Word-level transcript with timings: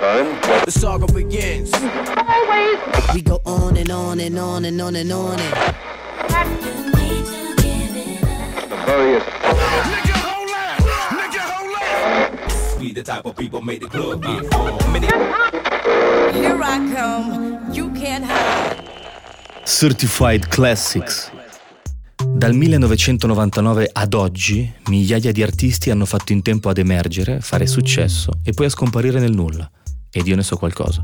The 0.00 0.70
saga 0.70 1.06
begins. 1.12 1.70
We 3.12 3.20
go 3.20 3.38
on 3.44 3.76
and 3.76 3.90
on 3.90 4.18
and 4.18 4.38
on 4.38 4.64
and 4.64 4.80
on 4.80 4.96
and 4.96 5.12
on 5.12 5.38
and. 5.38 5.54
Up! 6.32 6.46
We 12.78 12.92
the 12.94 13.02
type 13.02 13.26
of 13.26 13.34
people 13.36 13.60
make 13.60 13.80
the 13.80 13.88
club 13.88 14.22
get 14.22 14.46
full. 14.54 14.78
Here 16.32 16.58
I 16.62 16.78
come, 16.94 17.60
you 17.70 17.92
can't 17.92 18.24
hide. 18.24 18.82
Certified 19.64 20.48
Classics. 20.48 21.30
Dal 22.16 22.54
1999 22.54 23.90
ad 23.92 24.14
oggi 24.14 24.72
migliaia 24.86 25.30
di 25.30 25.42
artisti 25.42 25.90
hanno 25.90 26.06
fatto 26.06 26.32
in 26.32 26.40
tempo 26.40 26.70
ad 26.70 26.78
emergere, 26.78 27.40
fare 27.40 27.66
successo 27.66 28.32
e 28.42 28.52
poi 28.52 28.64
a 28.64 28.70
scomparire 28.70 29.20
nel 29.20 29.34
nulla. 29.34 29.70
Ed 30.10 30.26
io 30.26 30.36
ne 30.36 30.42
so 30.42 30.56
qualcosa. 30.56 31.02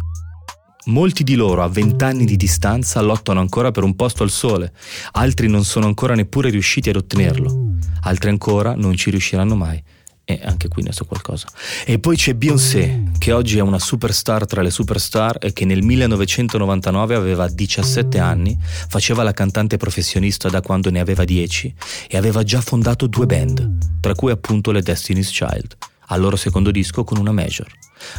Molti 0.86 1.24
di 1.24 1.34
loro 1.34 1.64
a 1.64 1.68
vent'anni 1.68 2.24
di 2.24 2.36
distanza 2.36 3.00
lottano 3.00 3.40
ancora 3.40 3.72
per 3.72 3.82
un 3.82 3.96
posto 3.96 4.22
al 4.22 4.30
sole, 4.30 4.72
altri 5.12 5.48
non 5.48 5.64
sono 5.64 5.86
ancora 5.86 6.14
neppure 6.14 6.48
riusciti 6.48 6.90
ad 6.90 6.96
ottenerlo, 6.96 7.74
altri 8.02 8.30
ancora 8.30 8.74
non 8.76 8.94
ci 8.94 9.10
riusciranno 9.10 9.56
mai. 9.56 9.82
E 10.28 10.40
anche 10.42 10.66
qui 10.66 10.82
ne 10.82 10.90
so 10.92 11.04
qualcosa. 11.04 11.48
E 11.84 12.00
poi 12.00 12.16
c'è 12.16 12.34
Beyoncé, 12.34 13.10
che 13.16 13.30
oggi 13.30 13.58
è 13.58 13.60
una 13.62 13.78
superstar 13.78 14.44
tra 14.44 14.60
le 14.60 14.70
superstar 14.70 15.38
e 15.40 15.52
che 15.52 15.64
nel 15.64 15.84
1999 15.84 17.14
aveva 17.14 17.48
17 17.48 18.18
anni, 18.18 18.58
faceva 18.60 19.22
la 19.22 19.32
cantante 19.32 19.76
professionista 19.76 20.48
da 20.48 20.60
quando 20.60 20.90
ne 20.90 20.98
aveva 20.98 21.24
10 21.24 21.74
e 22.08 22.16
aveva 22.16 22.42
già 22.42 22.60
fondato 22.60 23.06
due 23.06 23.26
band, 23.26 24.00
tra 24.00 24.14
cui 24.14 24.32
appunto 24.32 24.72
le 24.72 24.82
Destiny's 24.82 25.30
Child, 25.30 25.76
al 26.06 26.20
loro 26.20 26.36
secondo 26.36 26.70
disco 26.70 27.04
con 27.04 27.18
una 27.18 27.32
major. 27.32 27.66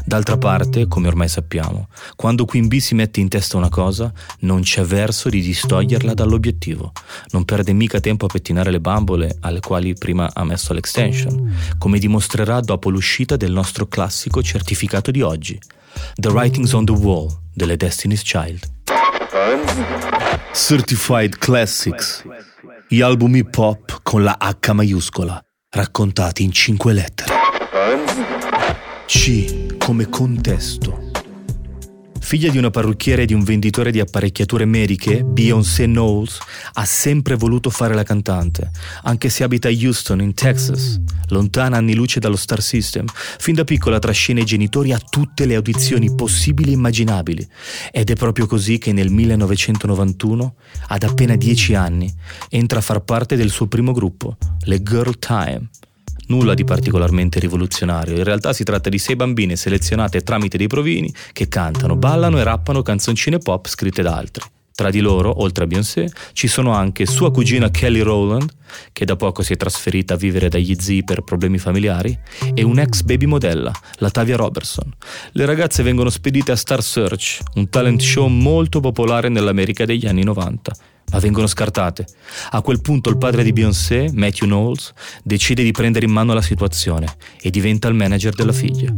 D'altra 0.04 0.38
parte, 0.38 0.88
come 0.88 1.08
ormai 1.08 1.30
sappiamo, 1.30 1.88
quando 2.16 2.46
Queen 2.46 2.68
Bee 2.68 2.80
si 2.80 2.96
mette 2.96 3.20
in 3.20 3.28
testa 3.30 3.58
una 3.58 3.70
cosa, 3.70 4.12
non 4.40 4.62
c'è 4.62 4.84
verso 4.84 5.30
di 5.30 5.42
distoglierla 5.42 6.14
dall'obiettivo. 6.14 6.92
Non 7.32 7.46
perde 7.46 7.74
mica 7.74 8.00
tempo 8.00 8.26
a 8.26 8.30
pettinare 8.30 8.72
le 8.72 8.80
bambole 8.80 9.38
alle 9.42 9.60
quali 9.60 9.94
prima 9.94 10.30
ha 10.34 10.44
messo 10.44 10.74
l'extension, 10.74 11.56
come 11.78 12.00
dimostrerà 12.00 12.60
dopo 12.60 12.90
l'uscita 12.90 13.36
del 13.38 13.52
nostro 13.52 13.88
classico 13.88 14.42
certificato 14.42 15.12
di 15.12 15.22
oggi, 15.22 15.60
The 16.16 16.30
Writings 16.30 16.74
on 16.74 16.86
the 16.86 16.92
Wall 16.92 17.28
delle 17.54 17.78
Destiny's 17.78 18.22
Child. 18.22 18.76
Certified 20.54 21.38
Classics. 21.38 22.24
Gli 22.90 23.02
album 23.02 23.36
hip 23.36 23.56
hop 23.58 24.00
con 24.02 24.24
la 24.24 24.38
H 24.40 24.74
maiuscola, 24.74 25.40
raccontati 25.70 26.44
in 26.44 26.52
cinque 26.52 26.94
lettere. 26.94 27.37
C 29.06 29.78
come 29.78 30.10
contesto. 30.10 31.12
Figlia 32.20 32.50
di 32.50 32.58
una 32.58 32.72
parrucchiera 32.72 33.22
e 33.22 33.26
di 33.26 33.34
un 33.34 33.44
venditore 33.44 33.92
di 33.92 34.00
apparecchiature 34.00 34.66
mediche, 34.66 35.24
Beyoncé 35.24 35.86
Knowles 35.86 36.40
ha 36.74 36.86
sempre 36.86 37.36
voluto 37.36 37.70
fare 37.70 37.94
la 37.94 38.04
cantante, 38.04 38.72
anche 39.04 39.30
se 39.30 39.44
abita 39.44 39.70
a 39.70 39.72
Houston, 39.72 40.22
in 40.22 40.34
Texas, 40.34 41.00
lontana 41.28 41.78
anni 41.78 41.94
luce 41.94 42.20
dallo 42.20 42.36
Star 42.36 42.62
System. 42.62 43.06
Fin 43.14 43.54
da 43.54 43.64
piccola 43.64 44.00
trascina 44.00 44.42
i 44.42 44.46
genitori 44.46 44.92
a 44.92 45.00
tutte 45.00 45.46
le 45.46 45.56
audizioni 45.56 46.14
possibili 46.16 46.72
e 46.72 46.74
immaginabili. 46.74 47.48
Ed 47.92 48.10
è 48.10 48.16
proprio 48.16 48.48
così 48.48 48.80
che 48.80 48.92
nel 48.92 49.12
1991, 49.12 50.56
ad 50.88 51.04
appena 51.04 51.36
10 51.36 51.76
anni, 51.76 52.12
entra 52.50 52.80
a 52.80 52.82
far 52.82 53.02
parte 53.02 53.36
del 53.36 53.52
suo 53.52 53.68
primo 53.68 53.94
gruppo, 53.94 54.36
le 54.62 54.82
Girl 54.82 55.18
Time. 55.20 55.70
Nulla 56.28 56.54
di 56.54 56.64
particolarmente 56.64 57.40
rivoluzionario, 57.40 58.18
in 58.18 58.24
realtà 58.24 58.52
si 58.52 58.64
tratta 58.64 58.90
di 58.90 58.98
sei 58.98 59.16
bambine 59.16 59.56
selezionate 59.56 60.22
tramite 60.22 60.58
dei 60.58 60.68
provini 60.68 61.14
che 61.32 61.48
cantano, 61.48 61.96
ballano 61.96 62.38
e 62.38 62.44
rappano 62.44 62.82
canzoncine 62.82 63.38
pop 63.38 63.68
scritte 63.68 64.02
da 64.02 64.16
altri. 64.16 64.44
Tra 64.78 64.92
di 64.92 65.00
loro, 65.00 65.42
oltre 65.42 65.64
a 65.64 65.68
Beyoncé, 65.68 66.08
ci 66.34 66.48
sono 66.48 66.72
anche 66.72 67.08
sua 67.08 67.32
cugina 67.32 67.72
Kelly 67.72 68.02
Rowland, 68.02 68.48
che 68.94 69.06
da 69.06 69.16
poco 69.16 69.42
si 69.42 69.54
è 69.54 69.58
trasferita 69.58 70.14
a 70.14 70.18
vivere 70.18 70.50
dagli 70.50 70.76
zii 70.78 71.04
per 71.04 71.24
problemi 71.24 71.58
familiari, 71.58 72.16
e 72.54 72.62
un'ex 72.62 73.02
baby 73.02 73.26
modella, 73.26 73.72
la 73.96 74.12
Tavia 74.12 74.36
Robertson. 74.36 74.94
Le 75.32 75.46
ragazze 75.46 75.82
vengono 75.82 76.12
spedite 76.12 76.52
a 76.52 76.56
Star 76.56 76.84
Search, 76.84 77.40
un 77.56 77.70
talent 77.70 78.02
show 78.02 78.28
molto 78.28 78.80
popolare 78.80 79.30
nell'America 79.30 79.84
degli 79.84 80.06
anni 80.06 80.24
90, 80.24 80.72
ma 81.12 81.20
vengono 81.20 81.48
scartate. 81.48 82.06
A 82.52 82.62
quel 82.62 82.82
punto 82.82 83.10
il 83.10 83.18
padre 83.18 83.44
di 83.44 83.54
Beyoncé, 83.54 84.10
Matthew 84.14 84.48
Knowles, 84.48 84.94
decide 85.24 85.64
di 85.64 85.72
prendere 85.72 86.06
in 86.06 86.12
mano 86.12 86.34
la 86.34 86.42
situazione 86.42 87.08
e 87.42 87.50
diventa 87.50 87.88
il 87.88 87.96
manager 87.96 88.34
della 88.34 88.54
figlia. 88.54 88.94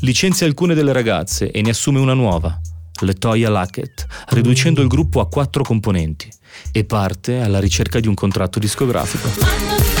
Licenzia 0.00 0.46
alcune 0.46 0.74
delle 0.74 0.92
ragazze 0.92 1.50
e 1.50 1.62
ne 1.62 1.70
assume 1.70 2.00
una 2.00 2.14
nuova, 2.14 2.60
Letoya 3.00 3.50
Lackett, 3.50 4.06
riducendo 4.28 4.82
il 4.82 4.88
gruppo 4.88 5.20
a 5.20 5.28
quattro 5.28 5.62
componenti 5.62 6.28
e 6.72 6.84
parte 6.84 7.40
alla 7.40 7.60
ricerca 7.60 7.98
di 8.00 8.08
un 8.08 8.14
contratto 8.14 8.58
discografico. 8.58 9.93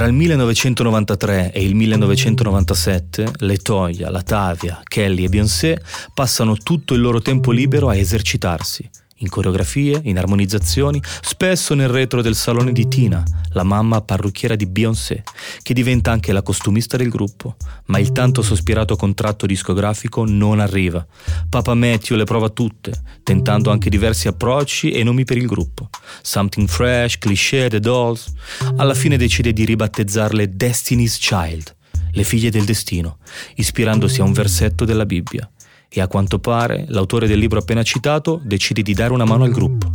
Tra 0.00 0.08
il 0.08 0.14
1993 0.14 1.52
e 1.52 1.62
il 1.62 1.74
1997, 1.74 3.32
Letoya, 3.40 4.08
Latavia, 4.08 4.80
Kelly 4.82 5.24
e 5.24 5.28
Beyoncé 5.28 5.78
passano 6.14 6.56
tutto 6.56 6.94
il 6.94 7.02
loro 7.02 7.20
tempo 7.20 7.50
libero 7.50 7.90
a 7.90 7.94
esercitarsi, 7.94 8.88
in 9.20 9.28
coreografie, 9.28 10.00
in 10.04 10.18
armonizzazioni, 10.18 11.00
spesso 11.20 11.74
nel 11.74 11.88
retro 11.88 12.22
del 12.22 12.34
salone 12.34 12.72
di 12.72 12.88
Tina, 12.88 13.22
la 13.52 13.62
mamma 13.62 14.00
parrucchiera 14.00 14.56
di 14.56 14.66
Beyoncé, 14.66 15.22
che 15.62 15.74
diventa 15.74 16.10
anche 16.10 16.32
la 16.32 16.42
costumista 16.42 16.96
del 16.96 17.08
gruppo, 17.08 17.56
ma 17.86 17.98
il 17.98 18.12
tanto 18.12 18.42
sospirato 18.42 18.96
contratto 18.96 19.46
discografico 19.46 20.24
non 20.24 20.60
arriva. 20.60 21.06
Papa 21.48 21.74
Matthew 21.74 22.16
le 22.16 22.24
prova 22.24 22.48
tutte, 22.48 22.92
tentando 23.22 23.70
anche 23.70 23.90
diversi 23.90 24.28
approcci 24.28 24.90
e 24.90 25.02
nomi 25.02 25.24
per 25.24 25.36
il 25.36 25.46
gruppo. 25.46 25.88
Something 26.22 26.68
Fresh, 26.68 27.18
Cliché, 27.18 27.68
The 27.68 27.80
Dolls. 27.80 28.32
Alla 28.76 28.94
fine 28.94 29.16
decide 29.16 29.52
di 29.52 29.64
ribattezzarle 29.64 30.56
Destiny's 30.56 31.18
Child, 31.18 31.74
le 32.12 32.24
figlie 32.24 32.50
del 32.50 32.64
destino, 32.64 33.18
ispirandosi 33.56 34.20
a 34.20 34.24
un 34.24 34.32
versetto 34.32 34.84
della 34.84 35.06
Bibbia 35.06 35.48
e 35.92 36.00
a 36.00 36.06
quanto 36.06 36.38
pare 36.38 36.84
l'autore 36.88 37.26
del 37.26 37.38
libro 37.38 37.58
appena 37.58 37.82
citato 37.82 38.40
decide 38.44 38.82
di 38.82 38.94
dare 38.94 39.12
una 39.12 39.24
mano 39.24 39.44
al 39.44 39.50
gruppo. 39.50 39.90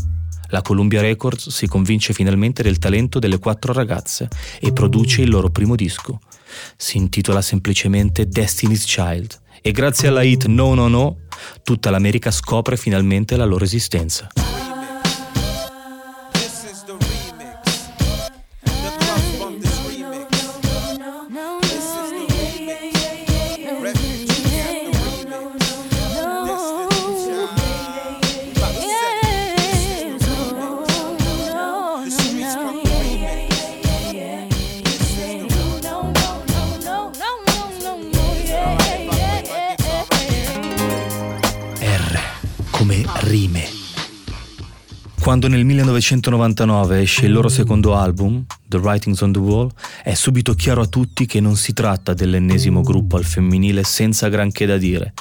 La 0.50 0.62
Columbia 0.62 1.02
Records 1.02 1.50
si 1.50 1.68
convince 1.68 2.14
finalmente 2.14 2.62
del 2.62 2.78
talento 2.78 3.18
delle 3.18 3.40
quattro 3.40 3.74
ragazze 3.74 4.28
e 4.60 4.72
produce 4.74 5.22
il 5.22 5.30
loro 5.30 5.50
primo 5.50 5.76
disco. 5.76 6.20
Si 6.78 6.98
intitola 6.98 7.42
semplicemente 7.42 8.28
Destiny's 8.28 8.86
Child 8.86 9.40
e 9.62 9.72
grazie 9.72 10.10
alla 10.10 10.22
hit 10.22 10.46
No 10.46 10.74
No 10.74 10.88
No 10.88 11.18
tutta 11.64 11.90
l'America 11.90 12.30
scopre 12.30 12.78
finalmente 12.78 13.36
la 13.36 13.46
loro 13.46 13.64
esistenza. 13.64 14.28
Quando 45.36 45.54
nel 45.54 45.66
1999 45.66 47.02
esce 47.02 47.26
il 47.26 47.34
loro 47.34 47.50
secondo 47.50 47.94
album, 47.94 48.46
The 48.70 48.78
Writings 48.78 49.20
on 49.20 49.34
the 49.34 49.40
Wall, 49.40 49.70
è 50.02 50.14
subito 50.14 50.54
chiaro 50.54 50.80
a 50.80 50.86
tutti 50.86 51.26
che 51.26 51.42
non 51.42 51.58
si 51.58 51.74
tratta 51.74 52.14
dell'ennesimo 52.14 52.80
gruppo 52.80 53.18
al 53.18 53.26
femminile 53.26 53.84
senza 53.84 54.30
granché 54.30 54.66
da 54.66 54.78
dire. 54.78 55.12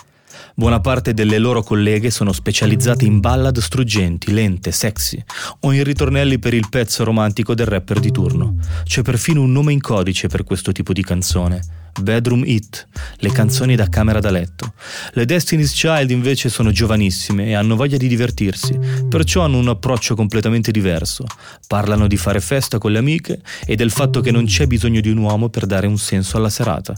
Buona 0.54 0.78
parte 0.78 1.14
delle 1.14 1.38
loro 1.38 1.64
colleghe 1.64 2.12
sono 2.12 2.30
specializzate 2.30 3.04
in 3.04 3.18
ballad 3.18 3.58
struggenti, 3.58 4.32
lente, 4.32 4.70
sexy 4.70 5.20
o 5.62 5.72
in 5.72 5.82
ritornelli 5.82 6.38
per 6.38 6.54
il 6.54 6.68
pezzo 6.70 7.02
romantico 7.02 7.52
del 7.56 7.66
rapper 7.66 7.98
di 7.98 8.12
turno. 8.12 8.54
C'è 8.84 9.02
perfino 9.02 9.42
un 9.42 9.50
nome 9.50 9.72
in 9.72 9.80
codice 9.80 10.28
per 10.28 10.44
questo 10.44 10.70
tipo 10.70 10.92
di 10.92 11.02
canzone, 11.02 11.60
bedroom 12.00 12.44
hit, 12.44 12.86
le 13.16 13.32
canzoni 13.32 13.74
da 13.74 13.88
camera 13.88 14.20
da 14.20 14.30
letto. 14.30 14.74
Le 15.12 15.24
Destiny's 15.24 15.72
Child 15.72 16.10
invece 16.10 16.48
sono 16.48 16.70
giovanissime 16.70 17.46
e 17.46 17.54
hanno 17.54 17.76
voglia 17.76 17.96
di 17.96 18.08
divertirsi, 18.08 18.78
perciò 19.08 19.42
hanno 19.42 19.58
un 19.58 19.68
approccio 19.68 20.14
completamente 20.14 20.70
diverso. 20.70 21.24
Parlano 21.66 22.06
di 22.06 22.16
fare 22.16 22.40
festa 22.40 22.78
con 22.78 22.92
le 22.92 22.98
amiche 22.98 23.40
e 23.66 23.76
del 23.76 23.90
fatto 23.90 24.20
che 24.20 24.30
non 24.30 24.46
c'è 24.46 24.66
bisogno 24.66 25.00
di 25.00 25.10
un 25.10 25.18
uomo 25.18 25.48
per 25.48 25.66
dare 25.66 25.86
un 25.86 25.98
senso 25.98 26.36
alla 26.36 26.50
serata. 26.50 26.94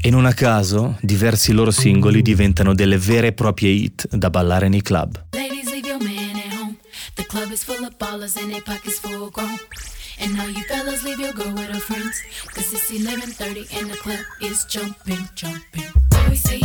E 0.00 0.10
non 0.10 0.26
a 0.26 0.32
caso, 0.32 0.98
diversi 1.00 1.52
loro 1.52 1.70
singoli 1.70 2.22
diventano 2.22 2.74
delle 2.74 2.98
vere 2.98 3.28
e 3.28 3.32
proprie 3.32 3.70
hit 3.70 4.14
da 4.14 4.30
ballare 4.30 4.68
nei 4.68 4.82
club. 4.82 5.24
The 7.14 7.26
club 7.26 7.50
is 7.52 7.62
full 7.62 7.84
of 7.84 7.96
ballers 7.98 8.36
and 8.36 8.50
their 8.50 8.62
pockets 8.62 8.98
full 8.98 9.28
grown. 9.30 9.58
And 10.18 10.38
all 10.40 10.48
you 10.48 10.62
fellas, 10.64 11.02
leave 11.04 11.20
your 11.20 11.32
girl 11.32 11.52
with 11.52 11.68
her 11.68 11.80
friends. 11.80 12.22
Cause 12.54 12.72
it's 12.72 12.90
11.30 12.90 13.78
and 13.78 13.90
the 13.90 13.96
club 13.96 14.20
is 14.40 14.64
jumping, 14.64 15.28
jumping. 15.34 15.90
Boy, 16.08 16.34
say 16.34 16.60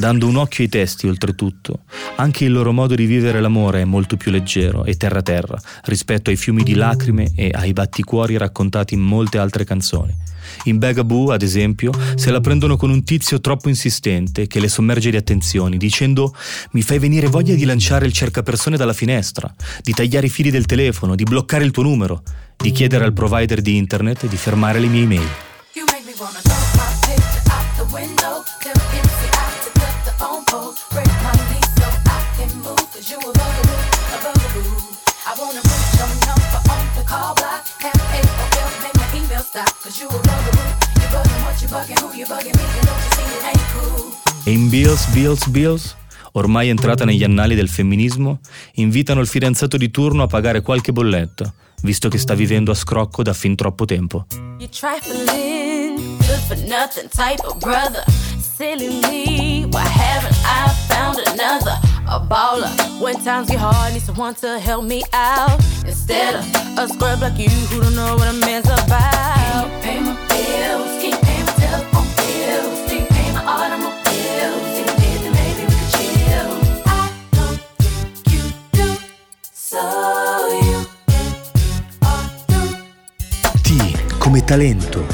Dando 0.00 0.26
un 0.26 0.36
occhio 0.36 0.64
ai 0.64 0.70
testi, 0.70 1.06
oltretutto, 1.06 1.80
anche 2.16 2.46
il 2.46 2.52
loro 2.52 2.72
modo 2.72 2.94
di 2.94 3.04
vivere 3.04 3.38
l'amore 3.38 3.82
è 3.82 3.84
molto 3.84 4.16
più 4.16 4.30
leggero 4.30 4.86
e 4.86 4.96
terra-terra 4.96 5.60
rispetto 5.84 6.30
ai 6.30 6.36
fiumi 6.36 6.62
di 6.62 6.72
lacrime 6.72 7.30
e 7.36 7.50
ai 7.52 7.74
batticuori 7.74 8.38
raccontati 8.38 8.94
in 8.94 9.00
molte 9.00 9.36
altre 9.36 9.64
canzoni. 9.64 10.16
In 10.64 10.78
Begaboo, 10.78 11.32
ad 11.32 11.42
esempio, 11.42 11.92
se 12.14 12.30
la 12.30 12.40
prendono 12.40 12.78
con 12.78 12.88
un 12.88 13.04
tizio 13.04 13.42
troppo 13.42 13.68
insistente 13.68 14.46
che 14.46 14.58
le 14.58 14.68
sommerge 14.68 15.10
di 15.10 15.18
attenzioni, 15.18 15.76
dicendo 15.76 16.34
mi 16.70 16.80
fai 16.80 16.98
venire 16.98 17.26
voglia 17.26 17.54
di 17.54 17.66
lanciare 17.66 18.06
il 18.06 18.14
cercapersone 18.14 18.78
dalla 18.78 18.94
finestra, 18.94 19.54
di 19.82 19.92
tagliare 19.92 20.28
i 20.28 20.30
fili 20.30 20.50
del 20.50 20.64
telefono, 20.64 21.14
di 21.14 21.24
bloccare 21.24 21.64
il 21.64 21.72
tuo 21.72 21.82
numero, 21.82 22.22
di 22.56 22.72
chiedere 22.72 23.04
al 23.04 23.12
provider 23.12 23.60
di 23.60 23.76
internet 23.76 24.26
di 24.26 24.36
fermare 24.38 24.78
le 24.80 24.86
mie 24.86 25.02
email. 25.02 25.49
Bills, 44.80 45.04
Bills, 45.08 45.46
Bills, 45.48 45.96
ormai 46.32 46.70
entrata 46.70 47.04
negli 47.04 47.22
annali 47.22 47.54
del 47.54 47.68
femminismo, 47.68 48.40
invitano 48.76 49.20
il 49.20 49.26
fidanzato 49.26 49.76
di 49.76 49.90
turno 49.90 50.22
a 50.22 50.26
pagare 50.26 50.62
qualche 50.62 50.90
bolletta, 50.90 51.52
visto 51.82 52.08
che 52.08 52.16
sta 52.16 52.32
vivendo 52.32 52.70
a 52.70 52.74
scrocco 52.74 53.22
da 53.22 53.34
fin 53.34 53.54
troppo 53.56 53.84
tempo. 53.84 54.24
You? 54.58 54.68
A 62.06 62.18
baller. 62.18 62.70
When 63.00 63.22
times 63.22 63.48
get 63.48 63.58
hard, 63.58 63.92
need 63.92 64.02
someone 64.02 64.34
to 64.40 64.58
help 64.58 64.84
me 64.84 65.02
out. 65.12 65.60
Instead 65.84 66.36
of 66.36 66.46
a 66.78 66.88
scrub 66.88 67.20
like 67.20 67.38
you 67.38 67.50
who 67.68 67.82
don't 67.82 67.94
know 67.94 68.16
what 68.16 68.28
a 68.28 68.32
man's 68.32 68.66
about. 68.66 69.68
Can't 69.68 69.82
pay 69.82 70.00
my 70.00 70.16
bills, 70.26 71.02
can't 71.02 71.20
pay 71.20 71.29
talento. 84.50 85.06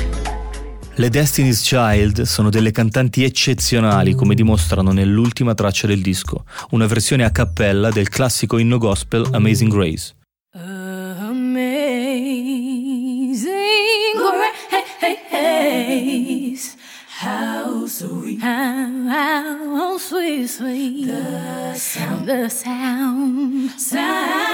Le 0.94 1.10
Destiny's 1.10 1.60
Child 1.60 2.22
sono 2.22 2.48
delle 2.48 2.70
cantanti 2.70 3.22
eccezionali 3.22 4.14
come 4.14 4.34
dimostrano 4.34 4.92
nell'ultima 4.92 5.52
traccia 5.52 5.86
del 5.86 6.00
disco, 6.00 6.46
una 6.70 6.86
versione 6.86 7.22
a 7.22 7.30
cappella 7.30 7.90
del 7.90 8.08
classico 8.08 8.56
inno 8.56 8.78
gospel 8.78 9.28
Amazing 9.30 9.70
Grace. 9.70 10.14
Amazing 10.54 11.66
grace, 15.30 16.74
how 17.22 17.84
sweet, 17.86 18.42
how, 18.42 19.06
how 19.10 19.98
sweet, 19.98 20.48
sweet. 20.48 21.08
The 21.08 21.74
sound, 21.74 22.24
the 22.24 22.48
sound, 22.48 23.68
sound 23.76 24.45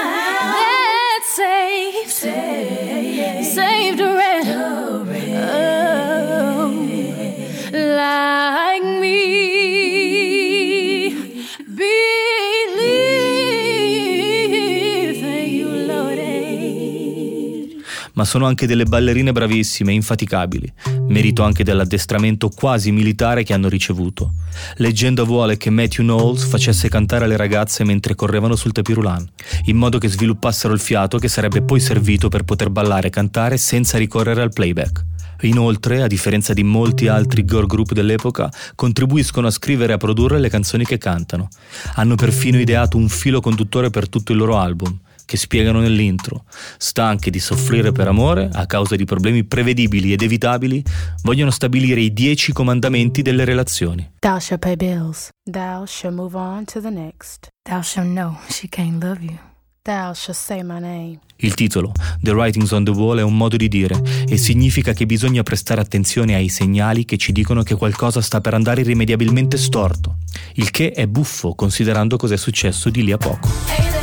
ma 18.13 18.25
sono 18.25 18.45
anche 18.45 18.67
delle 18.67 18.85
ballerine 18.85 19.31
bravissime 19.31 19.91
e 19.91 19.95
infaticabili, 19.95 20.71
merito 21.07 21.43
anche 21.43 21.63
dell'addestramento 21.63 22.49
quasi 22.49 22.91
militare 22.91 23.43
che 23.43 23.53
hanno 23.53 23.69
ricevuto. 23.69 24.33
Leggenda 24.77 25.23
vuole 25.23 25.57
che 25.57 25.69
Matthew 25.69 26.05
Knowles 26.05 26.45
facesse 26.45 26.89
cantare 26.89 27.27
le 27.27 27.37
ragazze 27.37 27.83
mentre 27.83 28.15
correvano 28.15 28.55
sul 28.55 28.71
tapirulan, 28.71 29.27
in 29.65 29.77
modo 29.77 29.97
che 29.97 30.07
sviluppassero 30.07 30.73
il 30.73 30.79
fiato 30.79 31.17
che 31.17 31.27
sarebbe 31.27 31.61
poi 31.61 31.79
servito 31.79 32.29
per 32.29 32.43
poter 32.43 32.69
ballare 32.69 33.07
e 33.07 33.11
cantare 33.11 33.57
senza 33.57 33.97
ricorrere 33.97 34.41
al 34.41 34.53
playback. 34.53 35.05
Inoltre, 35.41 36.01
a 36.01 36.07
differenza 36.07 36.53
di 36.53 36.63
molti 36.63 37.07
altri 37.07 37.43
girl 37.43 37.65
group 37.65 37.91
dell'epoca, 37.91 38.49
contribuiscono 38.75 39.47
a 39.47 39.51
scrivere 39.51 39.91
e 39.91 39.95
a 39.95 39.97
produrre 39.97 40.39
le 40.39 40.49
canzoni 40.49 40.85
che 40.85 40.97
cantano. 40.97 41.49
Hanno 41.95 42.15
perfino 42.15 42.59
ideato 42.59 42.95
un 42.95 43.09
filo 43.09 43.41
conduttore 43.41 43.89
per 43.89 44.07
tutto 44.07 44.31
il 44.31 44.37
loro 44.37 44.57
album, 44.57 44.97
che 45.25 45.37
spiegano 45.37 45.79
nell'intro. 45.79 46.45
Stanche 46.77 47.29
di 47.29 47.39
soffrire 47.39 47.91
per 47.91 48.07
amore, 48.07 48.49
a 48.51 48.65
causa 48.65 48.95
di 48.95 49.05
problemi 49.05 49.43
prevedibili 49.43 50.13
ed 50.13 50.21
evitabili, 50.21 50.83
vogliono 51.23 51.51
stabilire 51.51 52.01
i 52.01 52.13
dieci 52.13 52.51
comandamenti 52.53 53.21
delle 53.21 53.45
relazioni. 53.45 54.11
Thou 54.19 54.39
shalt 54.39 54.61
pay 54.61 54.75
bills. 54.75 55.29
Thou 55.43 55.85
shalt 55.85 56.15
move 56.15 56.35
on 56.37 56.65
to 56.65 56.81
the 56.81 56.89
next. 56.89 57.47
Thou 57.63 57.81
shalt 57.81 58.07
know 58.07 58.37
she 58.49 58.67
can't 58.67 59.03
love 59.03 59.21
you. 59.21 59.37
Thou 59.85 60.13
shalt 60.13 60.37
say 60.37 60.63
my 60.63 60.79
name. 60.79 61.19
Il 61.35 61.55
titolo, 61.55 61.91
The 62.21 62.31
Writings 62.31 62.71
on 62.71 62.85
the 62.85 62.91
Wall, 62.91 63.19
è 63.19 63.21
un 63.21 63.35
modo 63.35 63.57
di 63.57 63.67
dire 63.67 64.01
e 64.25 64.37
significa 64.37 64.93
che 64.93 65.05
bisogna 65.05 65.43
prestare 65.43 65.81
attenzione 65.81 66.35
ai 66.35 66.47
segnali 66.47 67.03
che 67.03 67.17
ci 67.17 67.33
dicono 67.33 67.63
che 67.63 67.75
qualcosa 67.75 68.21
sta 68.21 68.39
per 68.39 68.53
andare 68.53 68.79
irrimediabilmente 68.79 69.57
storto, 69.57 70.19
il 70.53 70.71
che 70.71 70.91
è 70.91 71.05
buffo 71.05 71.53
considerando 71.53 72.15
cos'è 72.15 72.37
successo 72.37 72.89
di 72.89 73.03
lì 73.03 73.11
a 73.11 73.17
poco. 73.17 74.02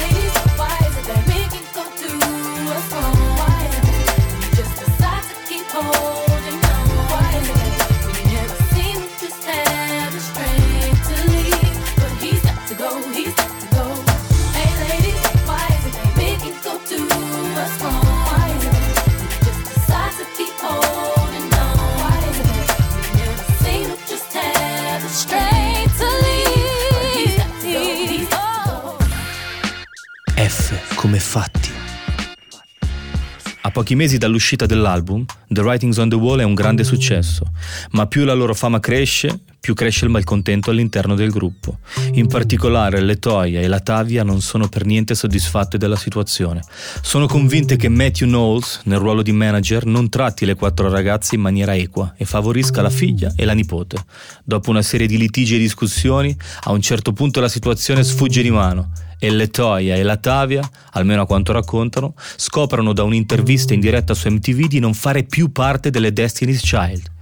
Pochi 33.81 33.95
mesi 33.95 34.19
dall'uscita 34.19 34.67
dell'album, 34.67 35.25
The 35.49 35.63
Writings 35.63 35.97
on 35.97 36.11
the 36.11 36.15
Wall 36.15 36.41
è 36.41 36.43
un 36.43 36.53
grande 36.53 36.85
successo, 36.85 37.51
ma 37.93 38.07
più 38.07 38.25
la 38.25 38.35
loro 38.35 38.53
fama 38.53 38.79
cresce, 38.79 39.41
più 39.61 39.75
cresce 39.75 40.07
il 40.07 40.11
malcontento 40.11 40.71
all'interno 40.71 41.15
del 41.15 41.31
gruppo. 41.31 41.79
In 42.15 42.27
particolare 42.27 43.01
Letoia 43.01 43.61
e 43.61 43.69
Latavia 43.69 44.25
non 44.25 44.41
sono 44.41 44.69
per 44.69 44.87
niente 44.87 45.15
soddisfatte 45.15 45.77
della 45.77 45.97
situazione. 45.97 46.63
Sono 47.03 47.27
convinte 47.27 47.77
che 47.77 47.89
Matthew 47.89 48.27
Knowles, 48.27 48.81
nel 48.85 48.99
ruolo 48.99 49.23
di 49.23 49.33
manager, 49.33 49.85
non 49.85 50.09
tratti 50.09 50.47
le 50.47 50.55
quattro 50.55 50.89
ragazze 50.89 51.35
in 51.35 51.43
maniera 51.43 51.77
equa 51.77 52.15
e 52.17 52.25
favorisca 52.25 52.81
la 52.81 52.91
figlia 52.91 53.33
e 53.37 53.45
la 53.45 53.53
nipote. 53.53 53.97
Dopo 54.43 54.71
una 54.71 54.83
serie 54.83 55.07
di 55.07 55.19
litigi 55.19 55.57
e 55.57 55.59
discussioni, 55.59 56.35
a 56.65 56.73
un 56.73 56.81
certo 56.81 57.13
punto 57.13 57.41
la 57.41 57.49
situazione 57.49 58.03
sfugge 58.03 58.43
di 58.43 58.51
mano 58.51 58.91
e 59.23 59.31
Letoia 59.31 59.97
e 59.97 60.03
Latavia, 60.03 60.69
almeno 60.93 61.23
a 61.23 61.27
quanto 61.27 61.53
raccontano, 61.53 62.15
scoprono 62.37 62.95
da 62.95 63.03
un'intervista 63.03 63.75
in 63.75 63.81
diretta 63.81 64.15
su 64.15 64.29
MTV 64.31 64.67
di 64.67 64.79
non 64.79 64.95
fare 64.95 65.25
più 65.25 65.53
parte 65.53 65.91
delle 65.91 66.13
Destiny's 66.13 66.63
Child. 66.63 67.19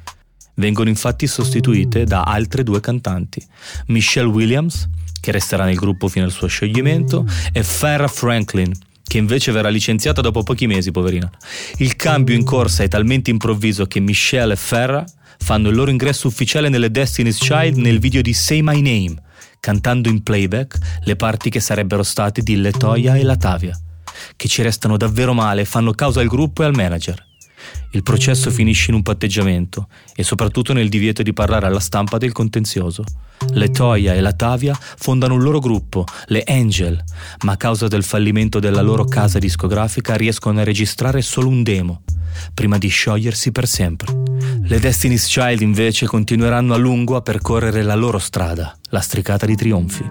Vengono 0.58 0.88
infatti 0.88 1.26
sostituite 1.26 2.04
da 2.04 2.22
altre 2.22 2.64
due 2.64 2.80
cantanti, 2.80 3.44
Michelle 3.86 4.28
Williams, 4.28 4.88
che 5.20 5.30
resterà 5.30 5.64
nel 5.64 5.76
gruppo 5.76 6.08
fino 6.08 6.24
al 6.24 6.32
suo 6.32 6.48
scioglimento, 6.48 7.24
e 7.52 7.62
Farrah 7.62 8.08
Franklin, 8.08 8.72
che 9.04 9.18
invece 9.18 9.52
verrà 9.52 9.68
licenziata 9.68 10.20
dopo 10.20 10.42
pochi 10.42 10.66
mesi, 10.66 10.90
poverina. 10.90 11.30
Il 11.76 11.94
cambio 11.94 12.34
in 12.34 12.44
corsa 12.44 12.82
è 12.82 12.88
talmente 12.88 13.30
improvviso 13.30 13.86
che 13.86 14.00
Michelle 14.00 14.54
e 14.54 14.56
Farrah 14.56 15.04
fanno 15.38 15.68
il 15.68 15.76
loro 15.76 15.90
ingresso 15.90 16.26
ufficiale 16.26 16.68
nelle 16.68 16.90
Destiny's 16.90 17.38
Child 17.38 17.76
nel 17.76 18.00
video 18.00 18.20
di 18.20 18.34
Say 18.34 18.60
My 18.60 18.80
Name, 18.80 19.14
cantando 19.60 20.08
in 20.08 20.24
playback 20.24 20.76
le 21.04 21.14
parti 21.14 21.50
che 21.50 21.60
sarebbero 21.60 22.02
state 22.02 22.42
di 22.42 22.56
Letoya 22.56 23.14
e 23.14 23.22
Latavia, 23.22 23.78
che 24.34 24.48
ci 24.48 24.62
restano 24.62 24.96
davvero 24.96 25.32
male 25.34 25.62
e 25.62 25.66
fanno 25.66 25.92
causa 25.92 26.20
al 26.20 26.26
gruppo 26.26 26.62
e 26.62 26.66
al 26.66 26.74
manager. 26.74 27.26
Il 27.92 28.02
processo 28.02 28.50
finisce 28.50 28.90
in 28.90 28.96
un 28.96 29.02
patteggiamento 29.02 29.88
e 30.14 30.22
soprattutto 30.22 30.72
nel 30.72 30.88
divieto 30.88 31.22
di 31.22 31.32
parlare 31.32 31.66
alla 31.66 31.80
stampa 31.80 32.18
del 32.18 32.32
contenzioso. 32.32 33.04
Letoya 33.50 34.14
e 34.14 34.20
Latavia 34.20 34.76
fondano 34.80 35.34
un 35.34 35.42
loro 35.42 35.58
gruppo, 35.58 36.04
le 36.26 36.42
Angel, 36.46 37.02
ma 37.44 37.52
a 37.52 37.56
causa 37.56 37.88
del 37.88 38.02
fallimento 38.02 38.58
della 38.58 38.82
loro 38.82 39.04
casa 39.04 39.38
discografica 39.38 40.16
riescono 40.16 40.60
a 40.60 40.64
registrare 40.64 41.22
solo 41.22 41.48
un 41.48 41.62
demo, 41.62 42.02
prima 42.52 42.78
di 42.78 42.88
sciogliersi 42.88 43.52
per 43.52 43.66
sempre. 43.66 44.12
Le 44.62 44.78
Destiny's 44.78 45.26
Child 45.26 45.60
invece 45.60 46.06
continueranno 46.06 46.74
a 46.74 46.76
lungo 46.76 47.16
a 47.16 47.22
percorrere 47.22 47.82
la 47.82 47.94
loro 47.94 48.18
strada, 48.18 48.76
lastricata 48.90 49.46
di 49.46 49.56
trionfi. 49.56 50.10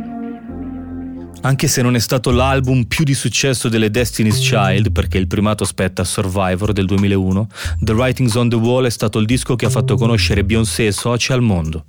Anche 1.43 1.67
se 1.67 1.81
non 1.81 1.95
è 1.95 1.99
stato 1.99 2.29
l'album 2.29 2.83
più 2.83 3.03
di 3.03 3.15
successo 3.15 3.67
delle 3.67 3.89
Destiny's 3.89 4.37
Child, 4.37 4.91
perché 4.91 5.17
il 5.17 5.25
primato 5.25 5.65
spetta 5.65 6.03
a 6.03 6.05
Survivor 6.05 6.71
del 6.71 6.85
2001, 6.85 7.47
The 7.79 7.93
Writings 7.93 8.35
on 8.35 8.47
the 8.47 8.55
Wall 8.55 8.85
è 8.85 8.91
stato 8.91 9.17
il 9.17 9.25
disco 9.25 9.55
che 9.55 9.65
ha 9.65 9.71
fatto 9.71 9.95
conoscere 9.95 10.43
Beyoncé 10.43 10.85
e 10.85 10.91
soci 10.91 11.31
al 11.31 11.41
mondo. 11.41 11.85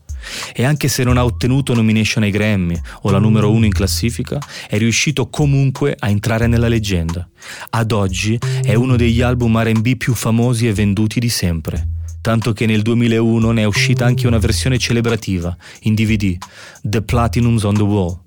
E 0.55 0.65
anche 0.65 0.89
se 0.89 1.05
non 1.05 1.19
ha 1.19 1.25
ottenuto 1.25 1.75
nomination 1.75 2.23
ai 2.23 2.31
Grammy 2.31 2.81
o 3.03 3.11
la 3.11 3.19
numero 3.19 3.51
uno 3.51 3.67
in 3.67 3.73
classifica, 3.73 4.39
è 4.69 4.79
riuscito 4.79 5.29
comunque 5.29 5.95
a 5.99 6.09
entrare 6.09 6.47
nella 6.47 6.69
leggenda. 6.69 7.29
Ad 7.71 7.93
oggi 7.93 8.39
è 8.63 8.73
uno 8.73 8.97
degli 8.97 9.21
album 9.21 9.63
RB 9.63 9.97
più 9.97 10.15
famosi 10.15 10.67
e 10.67 10.73
venduti 10.73 11.21
di 11.21 11.29
sempre. 11.29 11.89
Tanto 12.23 12.55
che 12.55 12.65
nel 12.65 12.81
2001 12.81 13.51
ne 13.51 13.63
è 13.63 13.65
uscita 13.65 14.07
anche 14.07 14.27
una 14.27 14.39
versione 14.39 14.79
celebrativa, 14.79 15.55
in 15.83 15.95
DVD, 15.95 16.39
The 16.81 17.03
Platinums 17.03 17.65
on 17.65 17.75
the 17.75 17.83
Wall. 17.83 18.21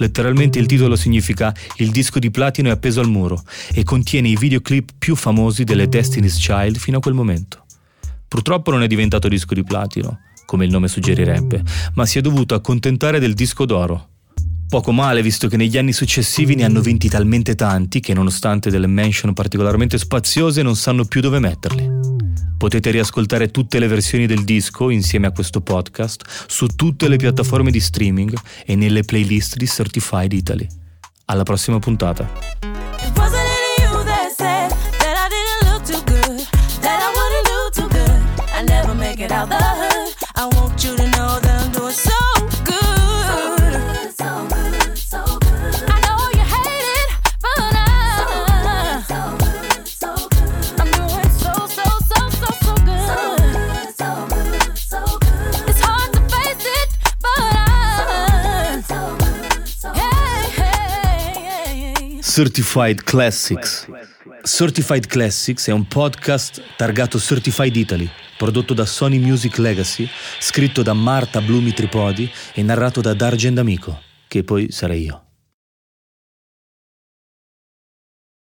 Letteralmente 0.00 0.58
il 0.58 0.66
titolo 0.66 0.96
significa 0.96 1.54
Il 1.76 1.90
disco 1.90 2.18
di 2.18 2.30
platino 2.30 2.68
è 2.68 2.72
appeso 2.72 3.00
al 3.00 3.08
muro 3.08 3.42
e 3.72 3.84
contiene 3.84 4.28
i 4.28 4.36
videoclip 4.36 4.92
più 4.98 5.14
famosi 5.14 5.64
delle 5.64 5.88
Destiny's 5.88 6.38
Child 6.38 6.78
fino 6.78 6.98
a 6.98 7.00
quel 7.00 7.14
momento. 7.14 7.64
Purtroppo 8.26 8.70
non 8.70 8.82
è 8.82 8.86
diventato 8.86 9.28
disco 9.28 9.54
di 9.54 9.62
platino, 9.62 10.20
come 10.46 10.64
il 10.64 10.70
nome 10.70 10.88
suggerirebbe, 10.88 11.62
ma 11.94 12.06
si 12.06 12.18
è 12.18 12.22
dovuto 12.22 12.54
accontentare 12.54 13.18
del 13.18 13.34
disco 13.34 13.66
d'oro. 13.66 14.08
Poco 14.68 14.92
male, 14.92 15.20
visto 15.20 15.48
che 15.48 15.56
negli 15.56 15.76
anni 15.76 15.92
successivi 15.92 16.54
ne 16.54 16.64
hanno 16.64 16.80
vinti 16.80 17.08
talmente 17.08 17.54
tanti 17.54 18.00
che, 18.00 18.14
nonostante 18.14 18.70
delle 18.70 18.86
mention 18.86 19.34
particolarmente 19.34 19.98
spaziose, 19.98 20.62
non 20.62 20.76
sanno 20.76 21.04
più 21.04 21.20
dove 21.20 21.40
metterli. 21.40 22.19
Potete 22.60 22.90
riascoltare 22.90 23.50
tutte 23.50 23.78
le 23.78 23.86
versioni 23.86 24.26
del 24.26 24.44
disco 24.44 24.90
insieme 24.90 25.26
a 25.26 25.32
questo 25.32 25.62
podcast 25.62 26.44
su 26.46 26.66
tutte 26.66 27.08
le 27.08 27.16
piattaforme 27.16 27.70
di 27.70 27.80
streaming 27.80 28.38
e 28.66 28.76
nelle 28.76 29.02
playlist 29.02 29.56
di 29.56 29.66
Certified 29.66 30.30
Italy. 30.34 30.66
Alla 31.24 31.42
prossima 31.42 31.78
puntata. 31.78 32.69
Certified 62.30 63.02
Classics. 63.02 63.88
Certified 64.44 65.06
Classics 65.08 65.66
è 65.66 65.72
un 65.72 65.88
podcast 65.88 66.62
targato 66.76 67.18
Certified 67.18 67.74
Italy, 67.74 68.08
prodotto 68.38 68.72
da 68.72 68.86
Sony 68.86 69.18
Music 69.18 69.58
Legacy, 69.58 70.08
scritto 70.38 70.82
da 70.82 70.92
Marta 70.92 71.40
Blumi 71.40 71.72
Tripodi 71.72 72.30
e 72.54 72.62
narrato 72.62 73.00
da 73.00 73.14
Dargen 73.14 73.54
D'Amico, 73.54 74.00
che 74.28 74.44
poi 74.44 74.70
sarei 74.70 75.02
io. 75.06 75.29